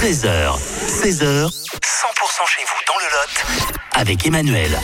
[0.00, 0.56] 13h,
[0.88, 1.50] 16h, 100%
[2.46, 3.44] chez vous dans le Lot
[3.92, 4.80] avec Emmanuel.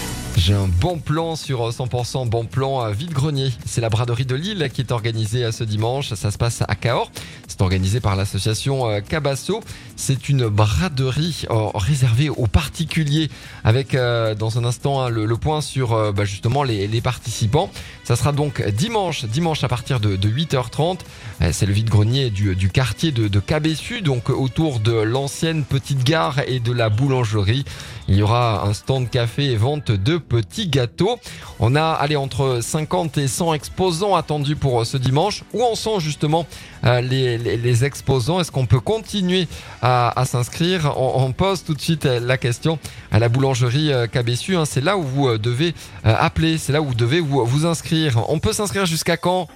[0.46, 3.50] J'ai un bon plan sur 100% bon plan à vide-grenier.
[3.64, 6.14] C'est la braderie de Lille qui est organisée à ce dimanche.
[6.14, 7.10] Ça se passe à Cahors.
[7.48, 9.60] C'est organisé par l'association euh, Cabasso.
[9.96, 13.28] C'est une braderie euh, réservée aux particuliers
[13.64, 17.68] avec euh, dans un instant hein, le, point sur euh, bah, justement les, participants.
[18.04, 20.98] Ça sera donc dimanche, dimanche à partir de, de 8h30.
[21.42, 26.38] Euh, C'est le vide-grenier du, quartier de, de Cabessu, donc autour de l'ancienne petite gare
[26.46, 27.64] et de la boulangerie.
[28.06, 31.18] Il y aura un stand café et vente de petits gâteaux.
[31.60, 35.44] On a allez, entre 50 et 100 exposants attendus pour euh, ce dimanche.
[35.54, 36.46] Où en sont justement
[36.84, 38.40] euh, les, exposants?
[38.40, 39.48] Est-ce qu'on peut continuer
[39.82, 40.92] à, s'inscrire?
[40.96, 42.78] On, pose tout de suite euh, la question
[43.10, 44.56] à la boulangerie Cabessu.
[44.56, 44.64] hein.
[44.64, 48.24] C'est là où vous devez appeler, c'est là où vous devez vous, inscrire.
[48.28, 49.48] On peut s'inscrire jusqu'à quand?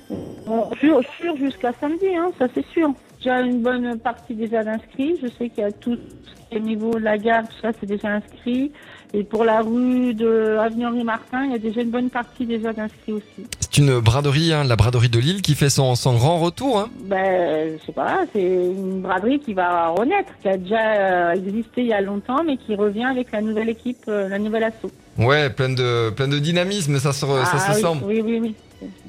[1.38, 2.90] Jusqu'à samedi, hein, ça c'est sûr.
[3.22, 5.16] J'ai une bonne partie déjà d'inscrits.
[5.22, 7.70] Je sais qu'il y a tout ce qui est niveau de la gare, tout ça
[7.78, 8.72] c'est déjà inscrit.
[9.12, 12.46] Et pour la rue de Avenue Henri Martin, il y a déjà une bonne partie
[12.46, 13.44] déjà d'inscrits aussi.
[13.58, 16.78] C'est une braderie, hein, la braderie de Lille, qui fait son, son grand retour.
[16.78, 16.90] hein.
[17.06, 21.80] Ben, je sais pas, c'est une braderie qui va renaître, qui a déjà euh, existé
[21.82, 24.90] il y a longtemps, mais qui revient avec la nouvelle équipe, euh, la nouvelle asso.
[25.18, 28.04] Ouais, plein de, plein de dynamisme, ça se, ça Ah se oui, sent.
[28.04, 28.54] oui, oui, oui,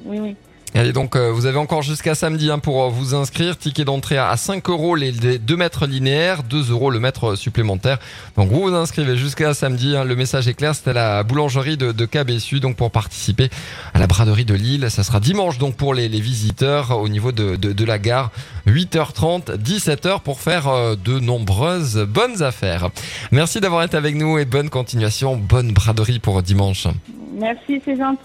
[0.04, 0.36] oui, oui.
[0.74, 3.58] Allez donc euh, vous avez encore jusqu'à samedi hein, pour euh, vous inscrire.
[3.58, 7.98] Ticket d'entrée à 5 euros les 2 mètres linéaires, 2 euros le mètre supplémentaire.
[8.38, 9.94] Donc vous vous inscrivez jusqu'à samedi.
[9.94, 10.04] hein.
[10.04, 12.58] Le message est clair, c'était la boulangerie de, de Cabessu.
[12.58, 13.50] Donc pour participer
[13.92, 17.32] à la braderie de Lille, ça sera dimanche donc pour les, les visiteurs au niveau
[17.32, 18.30] de, de, de la gare.
[18.66, 22.88] 8h30, 17h pour faire euh, de nombreuses bonnes affaires.
[23.30, 26.86] Merci d'avoir été avec nous et bonne continuation, bonne braderie pour dimanche.
[27.34, 28.22] Merci, c'est gentil.